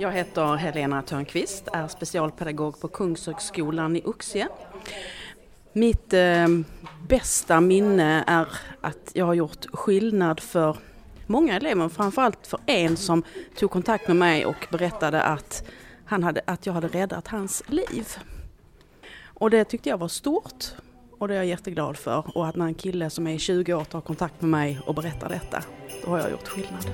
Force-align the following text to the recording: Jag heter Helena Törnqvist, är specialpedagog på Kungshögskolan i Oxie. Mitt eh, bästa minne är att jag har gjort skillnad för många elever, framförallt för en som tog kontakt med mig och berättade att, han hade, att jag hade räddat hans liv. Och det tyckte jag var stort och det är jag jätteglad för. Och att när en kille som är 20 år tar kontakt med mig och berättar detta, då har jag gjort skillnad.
Jag 0.00 0.12
heter 0.12 0.56
Helena 0.56 1.02
Törnqvist, 1.02 1.68
är 1.72 1.88
specialpedagog 1.88 2.80
på 2.80 2.88
Kungshögskolan 2.88 3.96
i 3.96 4.02
Oxie. 4.04 4.48
Mitt 5.72 6.12
eh, 6.12 6.48
bästa 7.08 7.60
minne 7.60 8.24
är 8.26 8.48
att 8.80 9.10
jag 9.12 9.26
har 9.26 9.34
gjort 9.34 9.66
skillnad 9.72 10.40
för 10.40 10.76
många 11.26 11.56
elever, 11.56 11.88
framförallt 11.88 12.46
för 12.46 12.60
en 12.66 12.96
som 12.96 13.22
tog 13.56 13.70
kontakt 13.70 14.08
med 14.08 14.16
mig 14.16 14.46
och 14.46 14.66
berättade 14.70 15.22
att, 15.22 15.64
han 16.04 16.22
hade, 16.22 16.40
att 16.44 16.66
jag 16.66 16.72
hade 16.72 16.88
räddat 16.88 17.28
hans 17.28 17.62
liv. 17.66 18.06
Och 19.24 19.50
det 19.50 19.64
tyckte 19.64 19.88
jag 19.88 19.98
var 19.98 20.08
stort 20.08 20.64
och 21.18 21.28
det 21.28 21.34
är 21.34 21.36
jag 21.36 21.46
jätteglad 21.46 21.96
för. 21.96 22.36
Och 22.36 22.46
att 22.46 22.56
när 22.56 22.66
en 22.66 22.74
kille 22.74 23.10
som 23.10 23.26
är 23.26 23.38
20 23.38 23.74
år 23.74 23.84
tar 23.84 24.00
kontakt 24.00 24.40
med 24.40 24.50
mig 24.50 24.80
och 24.86 24.94
berättar 24.94 25.28
detta, 25.28 25.62
då 26.04 26.10
har 26.10 26.18
jag 26.18 26.30
gjort 26.30 26.48
skillnad. 26.48 26.86